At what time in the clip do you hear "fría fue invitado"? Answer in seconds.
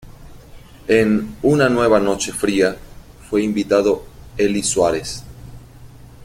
2.31-4.03